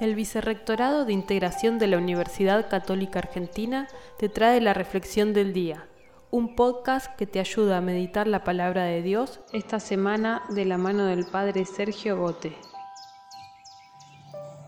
[0.00, 3.86] El Vicerrectorado de Integración de la Universidad Católica Argentina
[4.18, 5.88] te trae la Reflexión del Día,
[6.30, 10.78] un podcast que te ayuda a meditar la palabra de Dios esta semana de la
[10.78, 12.54] mano del Padre Sergio Gote.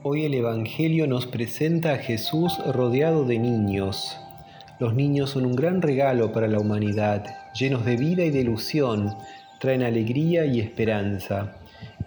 [0.03, 4.15] Hoy el Evangelio nos presenta a Jesús rodeado de niños.
[4.81, 7.25] Los niños son un gran regalo para la humanidad,
[7.55, 9.17] llenos de vida y de ilusión,
[9.61, 11.57] traen alegría y esperanza.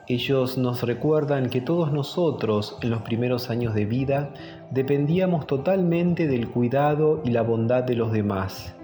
[0.07, 4.29] Ellos nos recuerdan que todos nosotros en los primeros años de vida
[4.69, 8.75] dependíamos totalmente del cuidado y la bondad de los demás.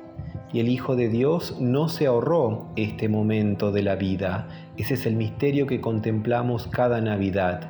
[0.52, 4.48] Y el Hijo de Dios no se ahorró este momento de la vida.
[4.78, 7.70] Ese es el misterio que contemplamos cada Navidad.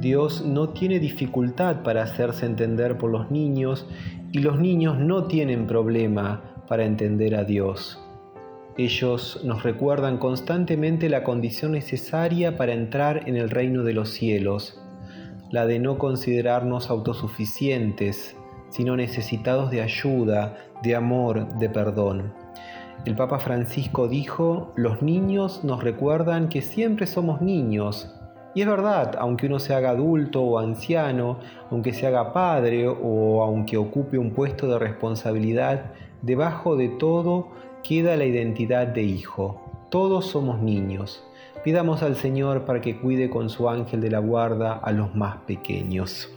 [0.00, 3.86] Dios no tiene dificultad para hacerse entender por los niños
[4.32, 8.00] y los niños no tienen problema para entender a Dios.
[8.78, 14.80] Ellos nos recuerdan constantemente la condición necesaria para entrar en el reino de los cielos,
[15.50, 18.34] la de no considerarnos autosuficientes,
[18.70, 22.32] sino necesitados de ayuda, de amor, de perdón.
[23.04, 28.14] El Papa Francisco dijo, los niños nos recuerdan que siempre somos niños.
[28.54, 31.38] Y es verdad, aunque uno se haga adulto o anciano,
[31.70, 37.48] aunque se haga padre o aunque ocupe un puesto de responsabilidad, debajo de todo
[37.82, 39.60] queda la identidad de hijo.
[39.90, 41.24] Todos somos niños.
[41.64, 45.38] Pidamos al Señor para que cuide con su ángel de la guarda a los más
[45.46, 46.30] pequeños.